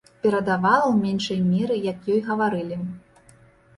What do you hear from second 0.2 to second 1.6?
Перадавала ў меншай